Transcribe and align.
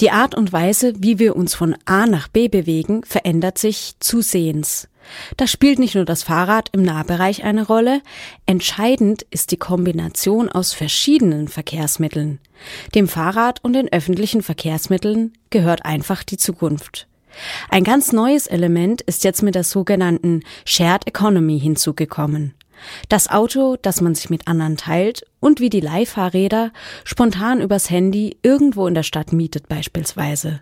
Die 0.00 0.10
Art 0.10 0.34
und 0.34 0.50
Weise, 0.50 0.94
wie 0.96 1.18
wir 1.18 1.36
uns 1.36 1.54
von 1.54 1.76
A 1.84 2.06
nach 2.06 2.28
B 2.28 2.48
bewegen, 2.48 3.02
verändert 3.04 3.58
sich 3.58 3.96
zusehends. 4.00 4.88
Da 5.36 5.46
spielt 5.46 5.78
nicht 5.78 5.94
nur 5.94 6.06
das 6.06 6.22
Fahrrad 6.22 6.70
im 6.72 6.82
Nahbereich 6.82 7.44
eine 7.44 7.66
Rolle, 7.66 8.00
entscheidend 8.46 9.26
ist 9.30 9.50
die 9.50 9.58
Kombination 9.58 10.48
aus 10.48 10.72
verschiedenen 10.72 11.48
Verkehrsmitteln. 11.48 12.38
Dem 12.94 13.08
Fahrrad 13.08 13.62
und 13.62 13.74
den 13.74 13.92
öffentlichen 13.92 14.42
Verkehrsmitteln 14.42 15.34
gehört 15.50 15.84
einfach 15.84 16.22
die 16.22 16.38
Zukunft. 16.38 17.06
Ein 17.68 17.84
ganz 17.84 18.12
neues 18.12 18.46
Element 18.46 19.02
ist 19.02 19.24
jetzt 19.24 19.42
mit 19.42 19.54
der 19.54 19.64
sogenannten 19.64 20.42
Shared 20.64 21.06
Economy 21.06 21.60
hinzugekommen. 21.60 22.54
Das 23.08 23.28
Auto, 23.28 23.76
das 23.80 24.00
man 24.00 24.14
sich 24.14 24.30
mit 24.30 24.48
anderen 24.48 24.76
teilt 24.76 25.24
und 25.40 25.60
wie 25.60 25.70
die 25.70 25.80
Leihfahrräder 25.80 26.72
spontan 27.04 27.60
übers 27.60 27.90
Handy 27.90 28.38
irgendwo 28.42 28.86
in 28.86 28.94
der 28.94 29.02
Stadt 29.02 29.32
mietet 29.32 29.68
beispielsweise. 29.68 30.60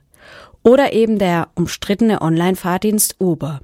Oder 0.62 0.92
eben 0.92 1.18
der 1.18 1.48
umstrittene 1.54 2.20
Online-Fahrdienst 2.20 3.16
Uber. 3.20 3.60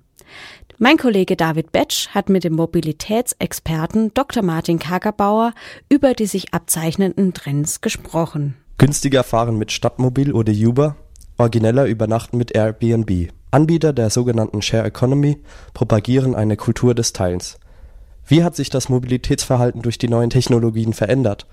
Mein 0.79 0.97
Kollege 0.97 1.37
David 1.37 1.71
Betsch 1.71 2.09
hat 2.09 2.29
mit 2.29 2.43
dem 2.43 2.55
Mobilitätsexperten 2.55 4.13
Dr. 4.13 4.43
Martin 4.43 4.81
Kagerbauer 4.81 5.53
über 5.89 6.15
die 6.15 6.27
sich 6.27 6.53
abzeichnenden 6.53 7.33
Trends 7.33 7.81
gesprochen. 7.81 8.57
Günstiger 8.77 9.23
fahren 9.23 9.57
mit 9.57 9.71
Stadtmobil 9.71 10.33
oder 10.33 10.53
Uber, 10.53 10.97
origineller 11.39 11.87
übernachten 11.87 12.39
mit 12.39 12.57
Airbnb. 12.57 13.31
Anbieter 13.53 13.93
der 13.93 14.11
sogenannten 14.11 14.63
Share 14.63 14.85
Economy 14.85 15.39
propagieren 15.75 16.35
eine 16.35 16.57
Kultur 16.57 16.93
des 16.93 17.13
Teilens. 17.13 17.59
Wie 18.27 18.43
hat 18.43 18.57
sich 18.57 18.71
das 18.71 18.89
Mobilitätsverhalten 18.89 19.83
durch 19.83 19.99
die 19.99 20.09
neuen 20.09 20.31
Technologien 20.31 20.95
verändert? 20.95 21.47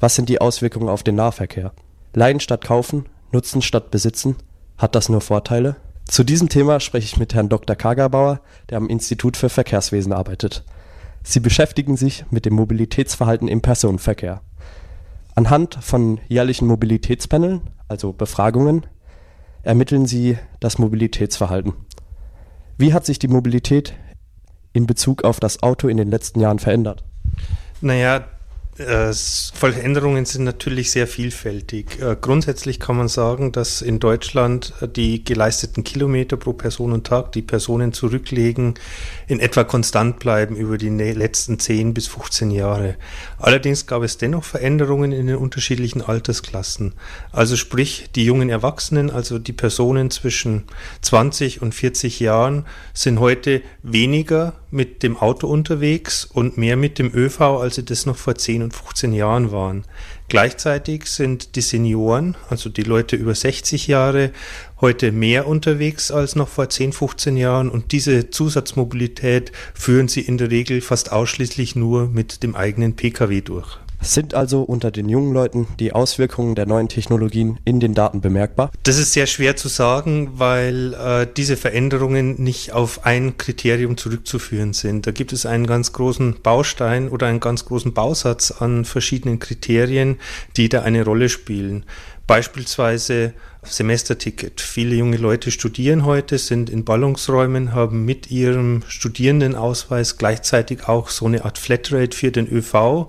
Was 0.00 0.16
sind 0.16 0.28
die 0.28 0.40
Auswirkungen 0.40 0.88
auf 0.88 1.02
den 1.02 1.14
Nahverkehr? 1.14 1.72
Leihen 2.12 2.40
statt 2.40 2.64
kaufen, 2.64 3.06
nutzen 3.32 3.62
statt 3.62 3.90
besitzen? 3.90 4.36
Hat 4.78 4.94
das 4.94 5.08
nur 5.08 5.20
Vorteile? 5.20 5.76
Zu 6.06 6.24
diesem 6.24 6.48
Thema 6.48 6.80
spreche 6.80 7.06
ich 7.06 7.16
mit 7.16 7.34
Herrn 7.34 7.48
Dr. 7.48 7.76
Kagerbauer, 7.76 8.40
der 8.68 8.78
am 8.78 8.88
Institut 8.88 9.36
für 9.36 9.48
Verkehrswesen 9.48 10.12
arbeitet. 10.12 10.64
Sie 11.22 11.40
beschäftigen 11.40 11.96
sich 11.96 12.24
mit 12.30 12.46
dem 12.46 12.54
Mobilitätsverhalten 12.54 13.48
im 13.48 13.60
Personenverkehr. 13.60 14.42
Anhand 15.34 15.78
von 15.80 16.20
jährlichen 16.28 16.66
Mobilitätspaneln, 16.66 17.60
also 17.88 18.12
Befragungen, 18.12 18.86
ermitteln 19.62 20.06
sie 20.06 20.38
das 20.60 20.78
Mobilitätsverhalten. 20.78 21.74
Wie 22.78 22.92
hat 22.92 23.06
sich 23.06 23.18
die 23.18 23.28
Mobilität 23.28 23.94
in 24.76 24.86
Bezug 24.86 25.24
auf 25.24 25.40
das 25.40 25.62
Auto 25.62 25.88
in 25.88 25.96
den 25.96 26.10
letzten 26.10 26.40
Jahren 26.40 26.58
verändert? 26.58 27.02
Naja, 27.80 28.24
äh, 28.78 29.12
Veränderungen 29.54 30.26
sind 30.26 30.44
natürlich 30.44 30.90
sehr 30.90 31.06
vielfältig. 31.06 31.98
Äh, 32.00 32.16
grundsätzlich 32.20 32.78
kann 32.78 32.96
man 32.96 33.08
sagen, 33.08 33.52
dass 33.52 33.80
in 33.80 34.00
Deutschland 34.00 34.74
äh, 34.80 34.88
die 34.88 35.24
geleisteten 35.24 35.82
Kilometer 35.82 36.36
pro 36.36 36.52
Person 36.52 36.92
und 36.92 37.06
Tag, 37.06 37.32
die 37.32 37.40
Personen 37.40 37.94
zurücklegen, 37.94 38.74
in 39.28 39.40
etwa 39.40 39.64
konstant 39.64 40.18
bleiben 40.18 40.56
über 40.56 40.76
die 40.76 40.90
letzten 40.90 41.58
10 41.58 41.94
bis 41.94 42.06
15 42.08 42.50
Jahre. 42.50 42.96
Allerdings 43.38 43.86
gab 43.86 44.02
es 44.02 44.18
dennoch 44.18 44.44
Veränderungen 44.44 45.12
in 45.12 45.26
den 45.26 45.36
unterschiedlichen 45.36 46.02
Altersklassen. 46.02 46.92
Also 47.32 47.56
sprich, 47.56 48.10
die 48.14 48.26
jungen 48.26 48.50
Erwachsenen, 48.50 49.10
also 49.10 49.38
die 49.38 49.54
Personen 49.54 50.10
zwischen 50.10 50.64
20 51.00 51.62
und 51.62 51.74
40 51.74 52.20
Jahren, 52.20 52.66
sind 52.92 53.20
heute 53.20 53.62
weniger 53.82 54.52
mit 54.76 55.02
dem 55.02 55.16
Auto 55.16 55.48
unterwegs 55.48 56.24
und 56.24 56.56
mehr 56.56 56.76
mit 56.76 56.98
dem 56.98 57.10
ÖV, 57.12 57.40
als 57.40 57.74
sie 57.74 57.84
das 57.84 58.06
noch 58.06 58.16
vor 58.16 58.36
10 58.36 58.62
und 58.62 58.74
15 58.74 59.12
Jahren 59.12 59.50
waren. 59.50 59.84
Gleichzeitig 60.28 61.06
sind 61.06 61.56
die 61.56 61.60
Senioren, 61.60 62.36
also 62.50 62.68
die 62.68 62.82
Leute 62.82 63.16
über 63.16 63.34
60 63.34 63.86
Jahre, 63.86 64.32
heute 64.80 65.12
mehr 65.12 65.46
unterwegs 65.46 66.10
als 66.10 66.36
noch 66.36 66.48
vor 66.48 66.68
10, 66.68 66.92
15 66.92 67.36
Jahren 67.36 67.70
und 67.70 67.92
diese 67.92 68.30
Zusatzmobilität 68.30 69.50
führen 69.74 70.08
sie 70.08 70.20
in 70.20 70.36
der 70.36 70.50
Regel 70.50 70.80
fast 70.80 71.10
ausschließlich 71.10 71.74
nur 71.74 72.08
mit 72.08 72.42
dem 72.42 72.54
eigenen 72.54 72.94
Pkw 72.94 73.40
durch. 73.40 73.78
Sind 74.06 74.34
also 74.34 74.62
unter 74.62 74.92
den 74.92 75.08
jungen 75.08 75.32
Leuten 75.32 75.66
die 75.80 75.92
Auswirkungen 75.92 76.54
der 76.54 76.64
neuen 76.64 76.88
Technologien 76.88 77.58
in 77.64 77.80
den 77.80 77.92
Daten 77.92 78.20
bemerkbar? 78.20 78.70
Das 78.84 78.98
ist 78.98 79.12
sehr 79.12 79.26
schwer 79.26 79.56
zu 79.56 79.66
sagen, 79.66 80.30
weil 80.36 80.94
äh, 80.94 81.26
diese 81.36 81.56
Veränderungen 81.56 82.40
nicht 82.40 82.72
auf 82.72 83.04
ein 83.04 83.36
Kriterium 83.36 83.96
zurückzuführen 83.96 84.74
sind. 84.74 85.08
Da 85.08 85.10
gibt 85.10 85.32
es 85.32 85.44
einen 85.44 85.66
ganz 85.66 85.92
großen 85.92 86.36
Baustein 86.40 87.08
oder 87.08 87.26
einen 87.26 87.40
ganz 87.40 87.64
großen 87.64 87.94
Bausatz 87.94 88.52
an 88.52 88.84
verschiedenen 88.84 89.40
Kriterien, 89.40 90.18
die 90.56 90.68
da 90.68 90.82
eine 90.82 91.04
Rolle 91.04 91.28
spielen. 91.28 91.84
Beispielsweise 92.28 93.34
Semesterticket. 93.62 94.60
Viele 94.60 94.96
junge 94.96 95.16
Leute 95.16 95.50
studieren 95.50 96.04
heute, 96.04 96.38
sind 96.38 96.70
in 96.70 96.84
Ballungsräumen, 96.84 97.72
haben 97.72 98.04
mit 98.04 98.30
ihrem 98.30 98.82
Studierendenausweis 98.88 100.16
gleichzeitig 100.16 100.88
auch 100.88 101.08
so 101.08 101.26
eine 101.26 101.44
Art 101.44 101.58
Flatrate 101.58 102.16
für 102.16 102.30
den 102.30 102.48
ÖV 102.48 103.08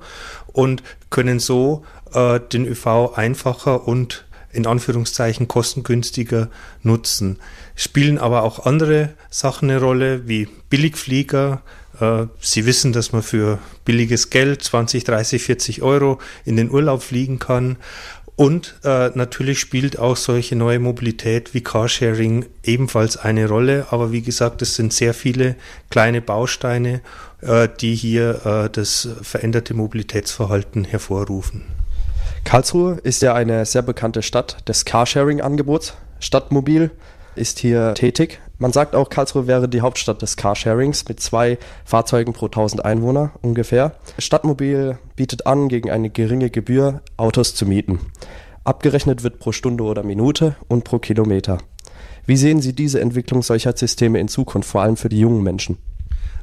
und 0.57 0.81
können 1.12 1.40
so 1.40 1.85
äh, 2.13 2.40
den 2.40 2.66
ÖV 2.66 3.13
einfacher 3.16 3.88
und 3.88 4.25
in 4.51 4.66
Anführungszeichen 4.66 5.47
kostengünstiger 5.47 6.50
nutzen. 6.81 7.38
Spielen 7.75 8.18
aber 8.18 8.41
auch 8.41 8.66
andere 8.66 9.09
Sachen 9.29 9.69
eine 9.69 9.79
Rolle, 9.79 10.28
wie 10.28 10.47
Billigflieger. 10.72 11.62
Äh, 12.00 12.25
Sie 12.41 12.66
wissen, 12.66 12.91
dass 12.91 13.12
man 13.12 13.22
für 13.22 13.59
billiges 13.85 14.31
Geld 14.31 14.63
20, 14.63 15.03
30, 15.03 15.44
40 15.44 15.81
Euro 15.84 16.19
in 16.44 16.57
den 16.57 16.72
Urlaub 16.72 17.03
fliegen 17.03 17.38
kann. 17.38 17.78
Und 18.37 18.75
äh, 18.83 19.09
natürlich 19.15 19.59
spielt 19.59 19.97
auch 19.97 20.15
solche 20.15 20.55
neue 20.55 20.77
Mobilität 20.77 21.55
wie 21.55 21.61
Carsharing 21.61 22.45
ebenfalls 22.63 23.17
eine 23.17 23.49
Rolle. 23.49 23.87
Aber 23.89 24.11
wie 24.11 24.21
gesagt, 24.21 24.61
es 24.61 24.75
sind 24.75 24.93
sehr 24.93 25.15
viele 25.15 25.55
kleine 25.89 26.21
Bausteine, 26.21 27.01
äh, 27.41 27.67
die 27.81 27.95
hier 27.95 28.45
äh, 28.45 28.69
das 28.69 29.09
veränderte 29.23 29.73
Mobilitätsverhalten 29.73 30.83
hervorrufen. 30.83 31.63
Karlsruhe 32.43 32.99
ist 33.01 33.23
ja 33.23 33.33
eine 33.33 33.65
sehr 33.65 33.81
bekannte 33.81 34.21
Stadt 34.21 34.69
des 34.69 34.85
Carsharing-Angebots. 34.85 35.95
Stadtmobil 36.19 36.91
ist 37.37 37.59
hier 37.59 37.93
tätig. 37.93 38.39
Man 38.59 38.71
sagt 38.71 38.95
auch, 38.95 39.09
Karlsruhe 39.09 39.47
wäre 39.47 39.69
die 39.69 39.81
Hauptstadt 39.81 40.21
des 40.21 40.35
Carsharings 40.35 41.07
mit 41.07 41.19
zwei 41.19 41.57
Fahrzeugen 41.85 42.33
pro 42.33 42.45
1000 42.45 42.83
Einwohner 42.83 43.31
ungefähr. 43.41 43.95
Stadtmobil 44.17 44.97
bietet 45.15 45.45
an, 45.45 45.69
gegen 45.69 45.91
eine 45.91 46.09
geringe 46.09 46.49
Gebühr 46.49 47.01
Autos 47.17 47.53
zu 47.53 47.65
mieten. 47.65 47.99
Abgerechnet 48.63 49.23
wird 49.23 49.39
pro 49.39 49.51
Stunde 49.51 49.83
oder 49.83 50.03
Minute 50.03 50.55
und 50.67 50.83
pro 50.83 50.99
Kilometer. 50.99 51.59
Wie 52.25 52.35
sehen 52.35 52.61
Sie 52.61 52.73
diese 52.73 52.99
Entwicklung 52.99 53.41
solcher 53.41 53.77
Systeme 53.77 54.19
in 54.19 54.27
Zukunft, 54.27 54.69
vor 54.69 54.81
allem 54.81 54.97
für 54.97 55.07
die 55.07 55.19
jungen 55.19 55.43
Menschen? 55.43 55.77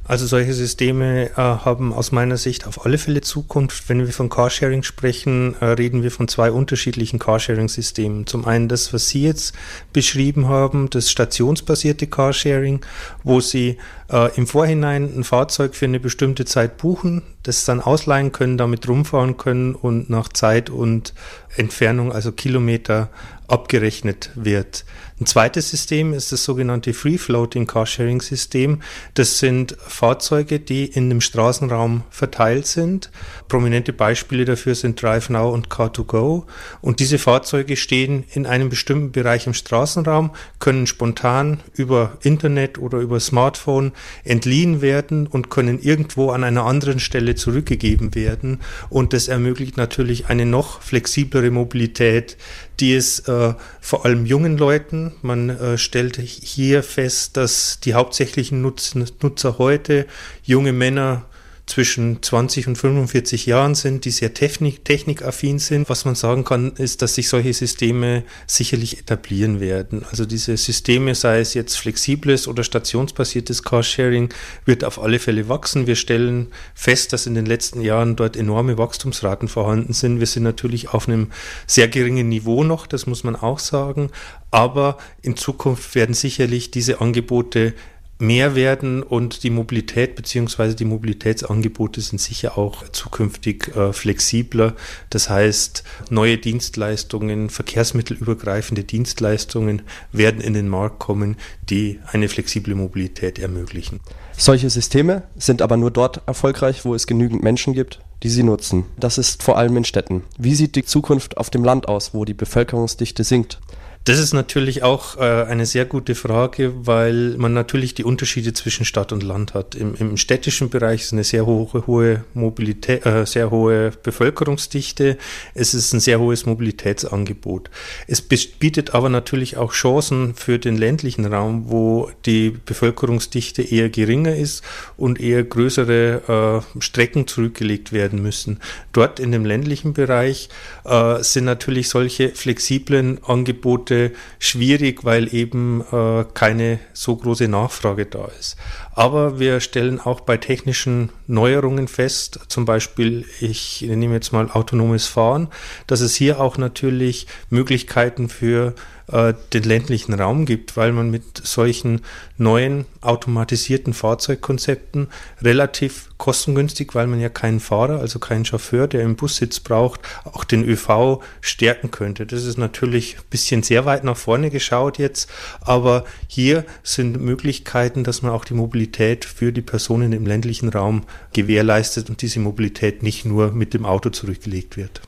Also 0.07 0.27
solche 0.27 0.53
Systeme 0.53 1.31
äh, 1.31 1.35
haben 1.35 1.91
aus 1.91 2.11
meiner 2.11 2.37
Sicht 2.37 2.67
auf 2.67 2.85
alle 2.85 2.99
Fälle 2.99 3.21
Zukunft. 3.21 3.89
Wenn 3.89 4.05
wir 4.05 4.13
von 4.13 4.29
Carsharing 4.29 4.83
sprechen, 4.83 5.55
äh, 5.59 5.65
reden 5.65 6.03
wir 6.03 6.11
von 6.11 6.27
zwei 6.27 6.51
unterschiedlichen 6.51 7.17
Carsharing-Systemen. 7.17 8.27
Zum 8.27 8.45
einen 8.45 8.69
das, 8.69 8.93
was 8.93 9.09
Sie 9.09 9.23
jetzt 9.23 9.55
beschrieben 9.93 10.47
haben, 10.47 10.91
das 10.91 11.09
stationsbasierte 11.09 12.05
Carsharing, 12.05 12.85
wo 13.23 13.39
Sie 13.39 13.79
äh, 14.11 14.35
im 14.37 14.45
Vorhinein 14.45 15.11
ein 15.17 15.23
Fahrzeug 15.23 15.73
für 15.73 15.85
eine 15.85 15.99
bestimmte 15.99 16.45
Zeit 16.45 16.77
buchen, 16.77 17.23
das 17.41 17.65
dann 17.65 17.81
ausleihen 17.81 18.31
können, 18.31 18.59
damit 18.59 18.87
rumfahren 18.87 19.37
können 19.37 19.73
und 19.73 20.11
nach 20.11 20.29
Zeit 20.29 20.69
und 20.69 21.15
Entfernung, 21.55 22.11
also 22.11 22.31
Kilometer, 22.31 23.09
abgerechnet 23.47 24.31
wird. 24.35 24.85
Ein 25.17 25.27
zweites 25.27 25.69
System 25.69 26.11
ist 26.11 26.33
das 26.33 26.43
sogenannte 26.43 26.93
Free 26.93 27.17
Floating 27.17 27.67
Carsharing 27.67 28.19
System. 28.19 28.81
Das 29.13 29.39
sind 29.39 29.77
Fahrzeuge, 29.79 30.59
die 30.59 30.87
in 30.87 31.07
dem 31.07 31.21
Straßenraum 31.21 32.03
verteilt 32.09 32.67
sind. 32.67 33.11
Prominente 33.47 33.93
Beispiele 33.93 34.43
dafür 34.43 34.75
sind 34.75 35.01
DriveNow 35.01 35.53
und 35.53 35.69
Car2Go. 35.69 36.43
Und 36.81 36.99
diese 36.99 37.17
Fahrzeuge 37.17 37.77
stehen 37.77 38.25
in 38.33 38.45
einem 38.45 38.67
bestimmten 38.67 39.13
Bereich 39.13 39.47
im 39.47 39.53
Straßenraum, 39.53 40.31
können 40.59 40.85
spontan 40.85 41.61
über 41.75 42.17
Internet 42.21 42.77
oder 42.77 42.97
über 42.97 43.21
Smartphone 43.21 43.93
entliehen 44.25 44.81
werden 44.81 45.27
und 45.27 45.49
können 45.49 45.79
irgendwo 45.79 46.31
an 46.31 46.43
einer 46.43 46.65
anderen 46.65 46.99
Stelle 46.99 47.35
zurückgegeben 47.35 48.15
werden. 48.15 48.59
Und 48.89 49.13
das 49.13 49.29
ermöglicht 49.29 49.77
natürlich 49.77 50.25
eine 50.27 50.45
noch 50.45 50.81
flexiblere 50.81 51.51
Mobilität, 51.51 52.35
die 52.79 52.93
es 52.93 53.19
äh, 53.27 53.53
vor 53.79 54.05
allem 54.05 54.25
jungen 54.25 54.57
Leuten 54.57 55.13
man 55.21 55.49
äh, 55.49 55.77
stellt 55.77 56.17
hier 56.17 56.83
fest, 56.83 57.37
dass 57.37 57.79
die 57.79 57.93
hauptsächlichen 57.93 58.61
Nutz 58.61 58.95
Nutzer 58.95 59.57
heute 59.57 60.05
junge 60.43 60.73
Männer 60.73 61.25
zwischen 61.65 62.21
20 62.21 62.67
und 62.67 62.77
45 62.77 63.47
Jahren 63.47 63.73
sind, 63.73 64.05
die 64.05 64.11
sehr 64.11 64.33
technik, 64.33 64.85
technikaffin 64.85 65.57
sind. 65.57 65.89
Was 65.89 66.05
man 66.05 66.13
sagen 66.13 66.43
kann, 66.43 66.73
ist, 66.73 67.01
dass 67.01 67.15
sich 67.15 67.27
solche 67.27 67.53
Systeme 67.53 68.23
sicherlich 68.45 68.99
etablieren 68.99 69.59
werden. 69.59 70.05
Also 70.09 70.25
diese 70.25 70.57
Systeme, 70.57 71.15
sei 71.15 71.39
es 71.39 71.55
jetzt 71.55 71.75
flexibles 71.75 72.47
oder 72.47 72.63
stationsbasiertes 72.63 73.63
Carsharing, 73.63 74.29
wird 74.65 74.83
auf 74.83 75.01
alle 75.01 75.17
Fälle 75.17 75.49
wachsen. 75.49 75.87
Wir 75.87 75.95
stellen 75.95 76.47
fest, 76.75 77.13
dass 77.13 77.25
in 77.25 77.33
den 77.33 77.47
letzten 77.47 77.81
Jahren 77.81 78.15
dort 78.15 78.37
enorme 78.37 78.77
Wachstumsraten 78.77 79.47
vorhanden 79.47 79.93
sind. 79.93 80.19
Wir 80.19 80.27
sind 80.27 80.43
natürlich 80.43 80.89
auf 80.89 81.07
einem 81.07 81.31
sehr 81.65 81.87
geringen 81.87 82.29
Niveau 82.29 82.63
noch, 82.63 82.85
das 82.85 83.07
muss 83.07 83.23
man 83.23 83.35
auch 83.35 83.59
sagen. 83.59 84.11
Aber 84.51 84.97
in 85.21 85.35
Zukunft 85.35 85.95
werden 85.95 86.13
sicherlich 86.13 86.69
diese 86.69 87.01
Angebote 87.01 87.73
mehr 88.17 88.55
werden 88.55 89.03
und 89.03 89.43
die 89.43 89.49
Mobilität 89.49 90.15
beziehungsweise 90.15 90.75
die 90.75 90.85
Mobilitätsangebote 90.85 91.99
sind 91.99 92.19
sicher 92.19 92.57
auch 92.57 92.87
zukünftig 92.89 93.75
äh, 93.75 93.91
flexibler. 93.91 94.73
Das 95.09 95.29
heißt, 95.29 95.83
neue 96.09 96.37
Dienstleistungen, 96.37 97.49
verkehrsmittelübergreifende 97.49 98.83
Dienstleistungen 98.83 99.81
werden 100.11 100.39
in 100.39 100.53
den 100.53 100.69
Markt 100.69 100.99
kommen, 100.99 101.35
die 101.69 101.99
eine 102.11 102.29
flexible 102.29 102.75
Mobilität 102.75 103.37
ermöglichen. 103.37 103.99
Solche 104.37 104.69
Systeme 104.69 105.23
sind 105.37 105.61
aber 105.61 105.77
nur 105.77 105.91
dort 105.91 106.21
erfolgreich, 106.25 106.85
wo 106.85 106.95
es 106.95 107.07
genügend 107.07 107.43
Menschen 107.43 107.73
gibt, 107.73 107.99
die 108.23 108.29
sie 108.29 108.43
nutzen. 108.43 108.85
Das 108.97 109.17
ist 109.17 109.43
vor 109.43 109.57
allem 109.57 109.77
in 109.77 109.85
Städten. 109.85 110.23
Wie 110.37 110.55
sieht 110.55 110.75
die 110.75 110.85
Zukunft 110.85 111.37
auf 111.37 111.49
dem 111.49 111.63
Land 111.63 111.87
aus, 111.87 112.13
wo 112.13 112.25
die 112.25 112.33
Bevölkerungsdichte 112.33 113.23
sinkt? 113.23 113.59
Das 114.05 114.19
ist 114.19 114.33
natürlich 114.33 114.83
auch 114.83 115.17
äh, 115.17 115.21
eine 115.21 115.65
sehr 115.65 115.85
gute 115.85 116.13
Frage, 116.13 116.73
weil 116.85 117.35
man 117.37 117.55
natürlich 117.55 117.95
die 117.95 118.03
Unterschiede 118.03 118.53
zwischen 118.53 118.85
Stadt 118.85 119.11
und 119.11 119.23
Land 119.23 119.55
hat. 119.55 119.73
Im, 119.73 119.95
im 119.95 120.15
städtischen 120.15 120.69
Bereich 120.69 121.01
ist 121.01 121.13
eine 121.13 121.23
sehr 121.23 121.47
hohe, 121.47 121.87
hohe 121.87 122.23
Mobilität, 122.35 123.03
äh, 123.03 123.25
sehr 123.25 123.49
hohe 123.49 123.91
Bevölkerungsdichte. 124.03 125.17
Es 125.55 125.73
ist 125.73 125.91
ein 125.91 125.99
sehr 125.99 126.19
hohes 126.19 126.45
Mobilitätsangebot. 126.45 127.71
Es 128.05 128.21
bietet 128.21 128.93
aber 128.93 129.09
natürlich 129.09 129.57
auch 129.57 129.73
Chancen 129.73 130.35
für 130.35 130.59
den 130.59 130.77
ländlichen 130.77 131.25
Raum, 131.25 131.71
wo 131.71 132.11
die 132.27 132.51
Bevölkerungsdichte 132.51 133.63
eher 133.63 133.89
geringer 133.89 134.35
ist 134.35 134.63
und 134.97 135.19
eher 135.19 135.43
größere 135.43 136.61
äh, 136.77 136.79
Strecken 136.79 137.25
zurückgelegt 137.25 137.91
werden 137.91 138.21
müssen. 138.21 138.59
Dort 138.93 139.19
in 139.19 139.31
dem 139.31 139.45
ländlichen 139.45 139.93
Bereich 139.93 140.49
äh, 140.83 141.23
sind 141.23 141.45
natürlich 141.45 141.89
solche 141.89 142.29
flexiblen 142.29 143.17
Angebote 143.23 143.94
Produkte 143.95 144.11
schwierig, 144.39 145.03
weil 145.03 145.33
eben 145.33 145.83
äh, 145.91 146.25
keine 146.33 146.79
so 146.93 147.15
große 147.15 147.47
Nachfrage 147.47 148.05
da 148.05 148.27
ist. 148.39 148.57
Aber 148.93 149.39
wir 149.39 149.59
stellen 149.59 149.99
auch 149.99 150.21
bei 150.21 150.37
technischen 150.37 151.09
Neuerungen 151.27 151.87
fest, 151.87 152.39
zum 152.47 152.65
Beispiel, 152.65 153.25
ich 153.39 153.81
nehme 153.81 154.15
jetzt 154.15 154.31
mal 154.31 154.49
autonomes 154.51 155.07
Fahren, 155.07 155.49
dass 155.87 156.01
es 156.01 156.15
hier 156.15 156.39
auch 156.39 156.57
natürlich 156.57 157.27
Möglichkeiten 157.49 158.29
für 158.29 158.75
äh, 159.11 159.33
den 159.53 159.63
ländlichen 159.63 160.13
Raum 160.13 160.45
gibt, 160.45 160.77
weil 160.77 160.91
man 160.91 161.11
mit 161.11 161.23
solchen 161.43 162.01
neuen 162.37 162.85
automatisierten 163.01 163.93
Fahrzeugkonzepten 163.93 165.07
relativ 165.41 166.09
kostengünstig, 166.17 166.95
weil 166.95 167.07
man 167.07 167.19
ja 167.19 167.29
keinen 167.29 167.59
Fahrer, 167.59 167.99
also 167.99 168.19
keinen 168.19 168.45
Chauffeur, 168.45 168.87
der 168.87 169.01
im 169.01 169.15
Bussitz 169.15 169.59
braucht, 169.59 170.01
auch 170.23 170.43
den 170.43 170.63
ÖV 170.63 171.21
stärken 171.41 171.91
könnte. 171.91 172.25
Das 172.25 172.45
ist 172.45 172.57
natürlich 172.57 173.17
ein 173.17 173.23
bisschen 173.29 173.63
sehr 173.63 173.85
weit 173.85 174.03
nach 174.03 174.17
vorne 174.17 174.49
geschaut 174.49 174.97
jetzt, 174.97 175.29
aber 175.61 176.05
hier 176.27 176.65
sind 176.83 177.19
Möglichkeiten, 177.21 178.03
dass 178.03 178.21
man 178.21 178.31
auch 178.31 178.45
die 178.45 178.53
Mobilität 178.53 179.25
für 179.25 179.51
die 179.51 179.61
Personen 179.61 180.13
im 180.13 180.25
ländlichen 180.25 180.69
Raum 180.69 181.03
gewährleistet 181.33 182.09
und 182.09 182.21
diese 182.21 182.39
Mobilität 182.39 183.03
nicht 183.03 183.25
nur 183.25 183.51
mit 183.51 183.73
dem 183.73 183.85
Auto 183.85 184.09
zurückgelegt 184.09 184.77
wird. 184.77 185.01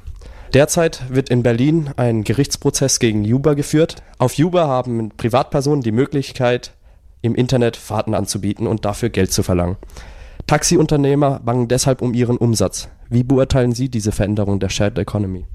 Derzeit 0.57 1.03
wird 1.13 1.29
in 1.29 1.43
Berlin 1.43 1.91
ein 1.97 2.23
Gerichtsprozess 2.23 2.97
gegen 2.97 3.31
Uber 3.31 3.53
geführt. 3.53 3.97
Auf 4.17 4.39
Uber 4.39 4.67
haben 4.67 5.11
Privatpersonen 5.15 5.83
die 5.83 5.91
Möglichkeit, 5.91 6.71
im 7.21 7.35
Internet 7.35 7.77
Fahrten 7.77 8.15
anzubieten 8.15 8.65
und 8.65 8.83
dafür 8.83 9.09
Geld 9.09 9.31
zu 9.31 9.43
verlangen. 9.43 9.75
Taxiunternehmer 10.47 11.41
bangen 11.45 11.67
deshalb 11.67 12.01
um 12.01 12.15
ihren 12.15 12.37
Umsatz. 12.37 12.87
Wie 13.07 13.21
beurteilen 13.21 13.73
Sie 13.73 13.87
diese 13.87 14.11
Veränderung 14.11 14.59
der 14.59 14.69
Shared 14.69 14.97
Economy? 14.97 15.45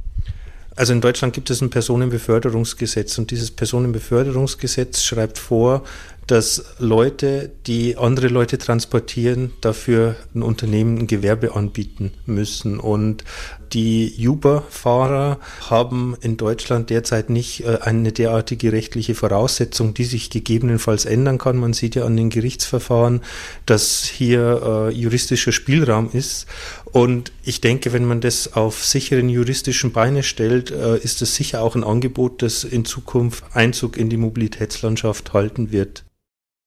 Also 0.76 0.93
in 0.93 1.00
Deutschland 1.00 1.34
gibt 1.34 1.50
es 1.50 1.60
ein 1.60 1.70
Personenbeförderungsgesetz 1.70 3.19
und 3.19 3.32
dieses 3.32 3.50
Personenbeförderungsgesetz 3.50 5.02
schreibt 5.02 5.37
vor, 5.37 5.82
dass 6.27 6.65
Leute, 6.79 7.51
die 7.67 7.97
andere 7.97 8.29
Leute 8.29 8.59
transportieren, 8.59 9.53
dafür 9.61 10.17
ein 10.35 10.43
Unternehmen 10.43 10.99
ein 10.99 11.07
Gewerbe 11.07 11.55
anbieten 11.57 12.13
müssen. 12.27 12.79
Und 12.79 13.25
die 13.73 14.15
Uber-Fahrer 14.29 15.39
haben 15.69 16.15
in 16.21 16.37
Deutschland 16.37 16.91
derzeit 16.91 17.31
nicht 17.31 17.65
äh, 17.65 17.79
eine 17.81 18.13
derartige 18.13 18.73
rechtliche 18.73 19.15
Voraussetzung, 19.15 19.95
die 19.95 20.05
sich 20.05 20.31
gegebenenfalls 20.31 21.07
ändern 21.07 21.39
kann. 21.39 21.57
Man 21.57 21.73
sieht 21.73 21.95
ja 21.95 22.05
an 22.05 22.17
den 22.17 22.31
Gerichtsverfahren, 22.31 23.23
dass 23.67 24.05
hier 24.05 24.63
äh, 24.63 24.95
juristischer 24.95 25.53
Spielraum 25.53 26.11
ist. 26.13 26.47
Und 26.93 27.33
ich 27.43 27.61
denke, 27.61 27.93
wenn 27.93 28.05
man 28.05 28.21
das 28.21 28.53
auf 28.53 28.85
sicheren 28.85 29.29
juristischen 29.29 29.93
Beine 29.93 30.23
stellt, 30.23 30.71
äh, 30.71 30.99
ist 30.99 31.23
es 31.23 31.35
sicher 31.35 31.63
auch 31.63 31.75
ein 31.75 31.85
Angebot, 31.85 32.43
das 32.43 32.65
in 32.65 32.85
Zukunft 32.85 33.45
Einzug 33.55 33.97
in 33.97 34.11
die 34.11 34.19
Mobilitätslandschaft 34.19 35.33
halten 35.33 35.73
wird. 35.73 36.05